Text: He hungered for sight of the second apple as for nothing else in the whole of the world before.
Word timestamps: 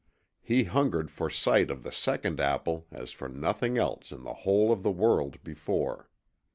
He 0.41 0.63
hungered 0.63 1.11
for 1.11 1.29
sight 1.29 1.69
of 1.69 1.83
the 1.83 1.91
second 1.91 2.39
apple 2.39 2.87
as 2.91 3.11
for 3.11 3.29
nothing 3.29 3.77
else 3.77 4.11
in 4.11 4.23
the 4.23 4.33
whole 4.33 4.71
of 4.71 4.81
the 4.81 4.89
world 4.89 5.43
before. 5.43 6.09